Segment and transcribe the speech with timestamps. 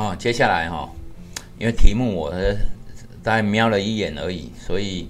[0.00, 0.88] 好，接下来哈，
[1.58, 2.32] 因为题目我
[3.22, 5.06] 大概瞄了一眼而已，所以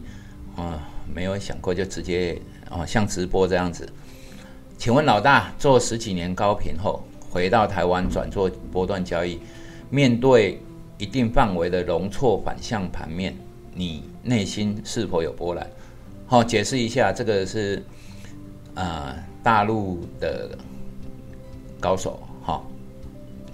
[0.56, 0.82] 啊
[1.14, 2.37] 没有想过就直接
[2.69, 3.88] 哦像直播这样子。
[4.76, 9.38] 请问老大，做十几年高频后，回到台湾转做波段交易，
[9.90, 10.61] 面对
[10.98, 13.33] 一定范围的容错反向盘面，
[13.72, 15.65] 你内心是否有波澜？
[16.27, 17.80] 好，解释一下，这个是
[18.75, 20.59] 啊大陆的
[21.79, 22.61] 高手哈，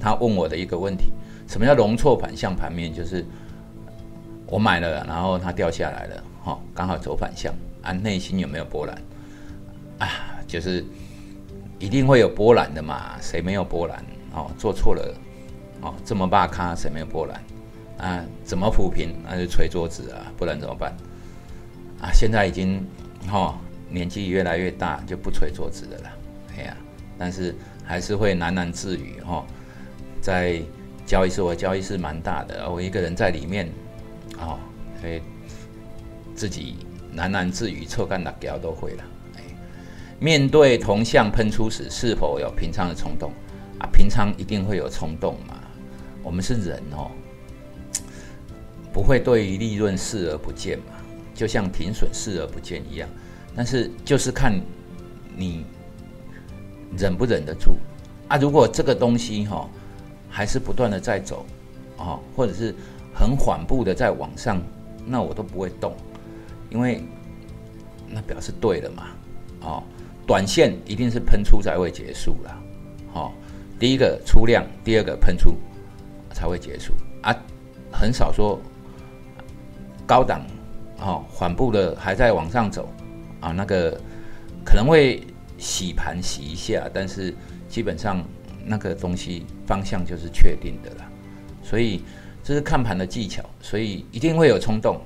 [0.00, 1.12] 他问我的一个问题。
[1.48, 2.92] 什么叫容错反向盘面？
[2.92, 3.24] 就是
[4.46, 8.96] 我买了，然后它掉下来了，哈，刚好走反向，啊，内心有没有波澜？
[9.98, 10.08] 啊，
[10.46, 10.84] 就是
[11.78, 14.04] 一定会有波澜的嘛，谁没有波澜？
[14.34, 15.14] 哦，做错了，
[15.82, 17.40] 哦，这么大咖，谁没有波澜？
[17.98, 19.14] 啊，怎么抚平？
[19.24, 20.92] 那就捶桌子啊，不然怎么办？
[22.00, 22.84] 啊，现在已经，
[23.28, 23.56] 哈，
[23.88, 26.10] 年纪越来越大，就不捶桌子的了，
[26.58, 26.76] 哎呀，
[27.16, 29.46] 但是还是会喃喃自语，哈，
[30.26, 30.60] 在。
[31.06, 33.70] 交易室，我交易室蛮大的，我一个人在里面，
[34.40, 34.58] 哦，
[35.00, 35.22] 所以
[36.34, 36.78] 自己
[37.16, 39.04] 喃喃自语、臭干打胶都会了。
[39.36, 39.42] 哎，
[40.18, 43.30] 面对铜像喷出时，是否有平常的冲动？
[43.78, 45.54] 啊，平常一定会有冲动嘛。
[46.24, 47.08] 我们是人哦，
[48.92, 50.86] 不会对利润视而不见嘛，
[51.36, 53.08] 就像停损视而不见一样。
[53.54, 54.60] 但是就是看
[55.36, 55.64] 你
[56.98, 57.76] 忍不忍得住
[58.26, 58.36] 啊。
[58.36, 59.70] 如果这个东西哈。
[60.36, 61.46] 还是不断的在走，
[61.96, 62.74] 啊，或者是
[63.14, 64.60] 很缓步的在往上，
[65.06, 65.96] 那我都不会动，
[66.68, 67.02] 因为
[68.06, 69.04] 那表示对了嘛，
[69.62, 69.82] 哦，
[70.26, 72.62] 短线一定是喷出才会结束了，
[73.14, 73.32] 哦，
[73.80, 75.56] 第一个出量，第二个喷出
[76.34, 76.92] 才会结束
[77.22, 77.34] 啊，
[77.90, 78.60] 很少说
[80.06, 80.42] 高档，
[81.00, 82.86] 哦，缓步的还在往上走，
[83.40, 83.98] 啊，那个
[84.66, 85.26] 可能会
[85.56, 87.34] 洗盘洗一下，但是
[87.70, 88.22] 基本上。
[88.68, 91.04] 那个东西方向就是确定的了，
[91.62, 92.02] 所以
[92.42, 95.00] 这是看盘的技巧，所以一定会有冲动。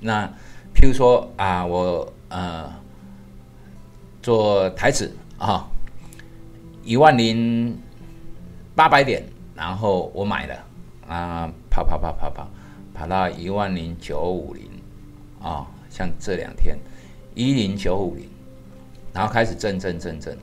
[0.00, 0.26] 那
[0.74, 2.72] 譬如说啊，我呃
[4.22, 5.68] 做台子啊，
[6.82, 7.78] 一万零
[8.74, 9.22] 八百点，
[9.54, 10.54] 然后我买了
[11.06, 12.48] 啊，跑跑跑跑跑，
[12.94, 14.64] 跑到一万零九五零
[15.42, 16.78] 啊，像这两天
[17.34, 18.26] 一零九五零，
[19.12, 20.34] 然后开始震震震震，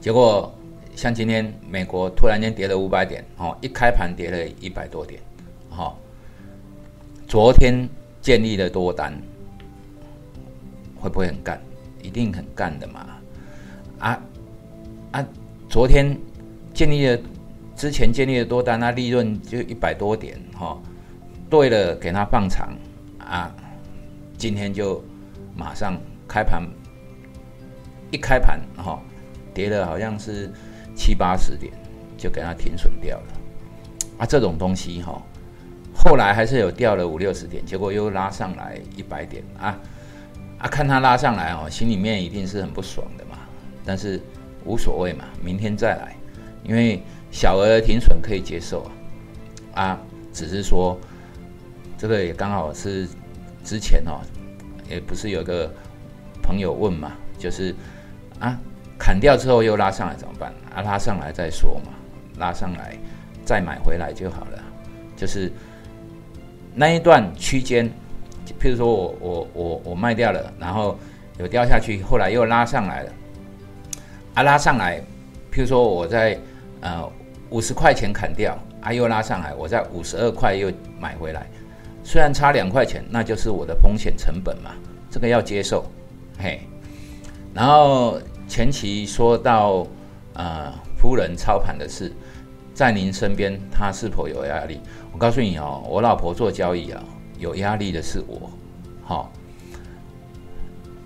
[0.00, 0.50] 结果。
[0.94, 5.20] 像今天美国突然间跌了五百点，哦，一开盘跌了一百多点，
[5.70, 5.96] 哈，
[7.26, 7.88] 昨天
[8.20, 9.12] 建立的多单
[11.00, 11.60] 会不会很干？
[12.02, 13.06] 一定很干的嘛，
[13.98, 14.22] 啊
[15.12, 15.26] 啊，
[15.68, 16.16] 昨天
[16.74, 17.20] 建立的
[17.74, 20.78] 之前建立的多单，那利润就一百多点，哈，
[21.48, 22.68] 对了，给它放长，
[23.18, 23.52] 啊，
[24.36, 25.02] 今天就
[25.56, 25.98] 马上
[26.28, 26.62] 开盘，
[28.10, 29.02] 一开盘哈，
[29.54, 30.52] 跌了好像是。
[30.94, 31.72] 七八十点
[32.16, 33.26] 就给它停损掉了
[34.18, 34.26] 啊！
[34.26, 35.20] 这种东西哈，
[35.94, 39.78] 后来还是有掉了五六十点，结果又拉上来一百点啊
[40.58, 40.68] 啊！
[40.68, 43.38] 看它拉上来哦，心里面一定是很不爽的嘛。
[43.84, 44.20] 但是
[44.64, 46.14] 无所谓嘛，明天再来，
[46.62, 48.84] 因为小额停损可以接受
[49.74, 50.00] 啊啊！
[50.32, 50.98] 只是说
[51.98, 53.08] 这个也刚好是
[53.64, 54.20] 之前哦，
[54.88, 55.68] 也不是有个
[56.42, 57.74] 朋友问嘛，就是
[58.38, 58.58] 啊。
[59.02, 60.52] 砍掉之后又拉上来怎么办？
[60.72, 61.90] 啊，拉上来再说嘛，
[62.38, 62.96] 拉上来
[63.44, 64.62] 再买回来就好了。
[65.16, 65.52] 就是
[66.72, 67.90] 那一段区间，
[68.60, 70.96] 譬如说我我我我卖掉了，然后
[71.36, 73.12] 有掉下去，后来又拉上来了。
[74.34, 75.00] 啊，拉上来，
[75.52, 76.38] 譬如说我在
[76.80, 77.04] 呃
[77.50, 80.70] 五十块钱砍掉，啊又拉上来，我在五十二块又
[81.00, 81.44] 买回来，
[82.04, 84.70] 虽然差两块钱，那就是我的风险成本嘛，
[85.10, 85.84] 这个要接受，
[86.38, 86.60] 嘿，
[87.52, 88.20] 然后。
[88.52, 89.86] 前期说到，
[90.34, 92.12] 呃，夫人操盘的事，
[92.74, 94.78] 在您身边，她是否有压力？
[95.10, 97.02] 我告诉你哦，我老婆做交易啊，
[97.38, 98.50] 有压力的是我。
[99.02, 99.32] 好，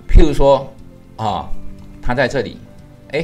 [0.09, 0.69] 譬如说
[1.15, 1.49] 啊，
[2.03, 2.59] 她在这里，
[3.13, 3.23] 哎，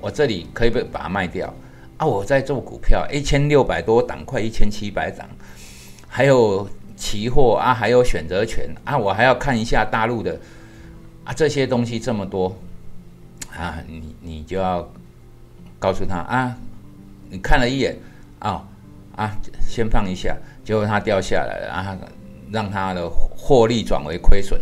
[0.00, 1.54] 我这里可以不把它卖掉
[1.98, 2.04] 啊？
[2.04, 5.24] 我在做股票，一千六百多档，快一千七百档，
[6.08, 10.36] 还有期货啊，还有选择权啊，我还要看一下大陆的
[11.22, 12.52] 啊，这些东西这么多。
[13.56, 14.88] 啊，你你就要
[15.78, 16.56] 告诉他啊，
[17.30, 17.96] 你看了一眼
[18.38, 18.64] 啊
[19.16, 21.96] 啊，先放一下，结果它掉下来了，啊，
[22.50, 24.60] 让它的获利转为亏损，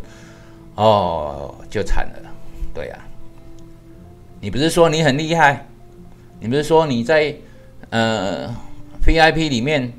[0.75, 2.31] 哦，就惨了，
[2.75, 2.99] 对呀。
[4.41, 5.67] 你不是说你很厉害？
[6.41, 7.37] 你不是说你在
[7.91, 8.49] 呃
[9.05, 9.93] VIP 里面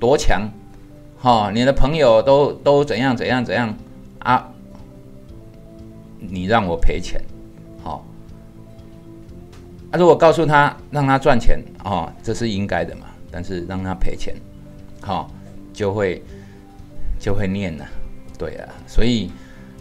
[0.00, 0.50] 多强？
[1.18, 3.76] 哈，你的朋友都都怎样怎样怎样
[4.20, 4.50] 啊？
[6.18, 7.22] 你让我赔钱。
[9.96, 13.06] 如果告诉他让他赚钱哦，这是应该的嘛？
[13.30, 14.34] 但是让他赔钱，
[15.00, 15.30] 好，
[15.72, 16.22] 就会
[17.18, 17.86] 就会念了，
[18.38, 19.30] 对啊，所以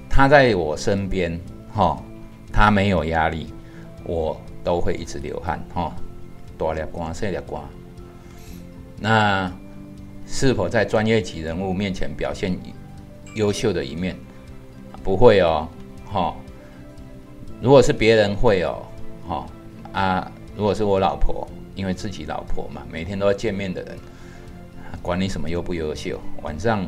[0.09, 1.39] 他在我身边，
[1.73, 2.01] 哈，
[2.51, 3.53] 他没有压力，
[4.03, 5.95] 我都会一直流汗，哈，
[6.57, 7.63] 大粒光，小粒光。
[8.99, 9.51] 那
[10.25, 12.57] 是否在专业级人物面前表现
[13.35, 14.15] 优秀的一面？
[15.03, 15.67] 不会哦，
[16.05, 16.35] 哈。
[17.61, 18.85] 如果是别人会哦，
[19.27, 19.45] 哈
[19.95, 23.97] 啊，如果是我老婆，因为自己老婆嘛，每天都要见面的人，
[25.01, 26.85] 管你什么优不优秀，晚上，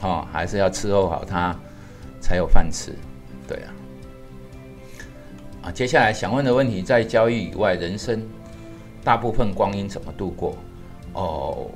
[0.00, 1.54] 哦还是要伺候好她，
[2.20, 2.92] 才有饭吃，
[3.46, 3.70] 对啊。
[5.62, 8.20] 啊，接下来想问的问题，在交易以外，人生
[9.04, 10.56] 大部分光阴怎么度过？
[11.12, 11.70] 哦，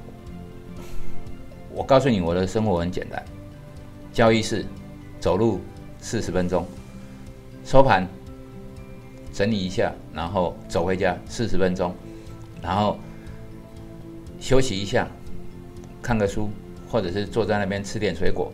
[1.70, 3.24] 我告诉你，我的生活很简单，
[4.12, 4.66] 交易是
[5.20, 5.60] 走路
[6.00, 6.66] 四十分钟，
[7.64, 8.08] 收盘。
[9.34, 11.92] 整理一下，然后走回家四十分钟，
[12.62, 12.96] 然后
[14.38, 15.08] 休息一下，
[16.00, 16.48] 看个书，
[16.88, 18.52] 或者是坐在那边吃点水果，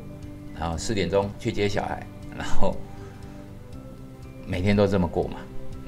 [0.58, 2.74] 然后四点钟去接小孩，然后
[4.46, 5.36] 每天都这么过嘛。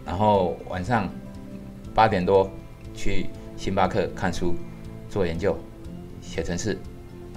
[0.04, 1.08] 然后晚上
[1.94, 2.50] 八点多
[2.94, 4.54] 去星巴克看书、
[5.08, 5.56] 做研究、
[6.20, 6.76] 写程式，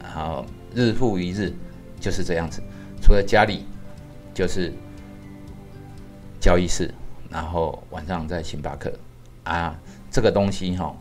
[0.03, 1.53] 然后日复一日
[2.01, 2.61] 就是这样子。
[3.01, 3.63] 除了家里，
[4.33, 4.73] 就是
[6.41, 6.93] 交易室。
[7.35, 8.89] 然后晚上在星巴克
[9.43, 9.77] 啊，
[10.09, 10.95] 这个东西哈，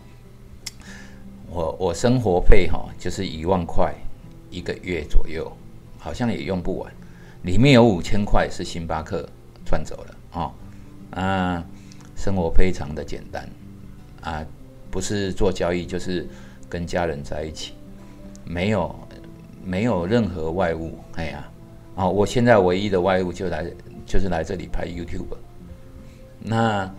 [1.49, 3.95] 我我生活费哈就是一万块
[4.51, 5.49] 一个月左右，
[5.97, 6.93] 好像也用不完。
[7.43, 9.25] 里面有五千块是星巴克
[9.65, 10.53] 赚走了啊
[11.13, 11.65] 啊，
[12.17, 13.49] 生活非常的简单
[14.21, 14.45] 啊，
[14.91, 16.27] 不是做交易就是
[16.69, 17.75] 跟家人在一起，
[18.45, 18.93] 没有
[19.65, 20.99] 没有任何外物。
[21.15, 21.49] 哎呀
[21.95, 23.65] 啊，我现在唯一的外物就来
[24.05, 25.37] 就是来这里拍 YouTube。
[26.41, 26.93] 那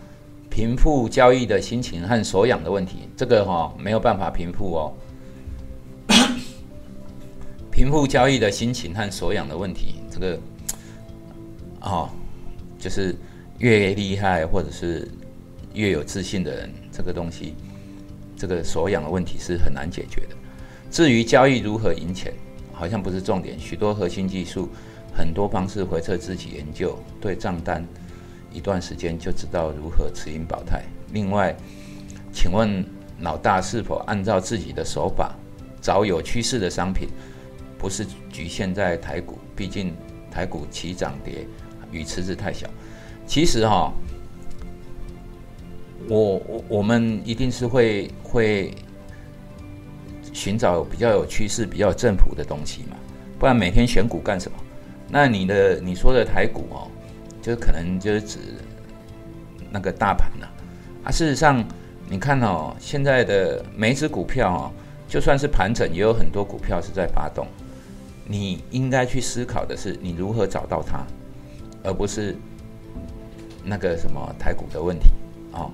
[0.48, 4.92] 贫富交易的心情和手痒的问题，这个哈没有办法平复哦。
[7.70, 10.38] 贫富交易的心情和手痒的问题，这个
[11.80, 12.08] 哦，
[12.78, 13.14] 就是
[13.58, 15.06] 越厉害或者是
[15.74, 17.54] 越有自信的人，这个东西，
[18.36, 20.36] 这个手痒的问题是很难解决的。
[20.90, 22.32] 至于交易如何赢钱，
[22.72, 23.58] 好像不是重点。
[23.58, 24.70] 许多核心技术，
[25.14, 27.86] 很多方式回测自己研究，对账单。
[28.56, 30.82] 一段时间就知道如何持盈保泰。
[31.12, 31.54] 另外，
[32.32, 32.82] 请问
[33.20, 35.34] 老大是否按照自己的手法
[35.82, 37.08] 找有趋势的商品？
[37.76, 39.92] 不是局限在台股，毕竟
[40.30, 41.46] 台股起涨跌
[41.92, 42.66] 与池子太小。
[43.26, 43.92] 其实哈，
[46.08, 48.72] 我我我们一定是会会
[50.32, 52.96] 寻找比较有趋势、比较政府的东西嘛，
[53.38, 54.56] 不然每天选股干什么？
[55.10, 56.90] 那你的你说的台股哦？
[57.46, 58.38] 就可能就是指
[59.70, 60.52] 那个大盘了
[61.04, 61.12] 啊。
[61.12, 61.64] 事实上，
[62.08, 64.72] 你看哦，现在的每一只股票哦，
[65.06, 67.46] 就算是盘整，也有很多股票是在发动。
[68.24, 71.06] 你应该去思考的是，你如何找到它，
[71.84, 72.34] 而不是
[73.62, 75.10] 那个什么台股的问题
[75.52, 75.70] 哦。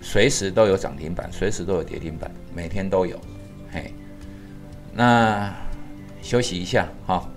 [0.00, 3.18] 随时都有涨停板，随时都有跌停板，每天都有。
[3.72, 3.92] 嘿，
[4.94, 5.52] 那
[6.22, 7.28] 休息一下，好。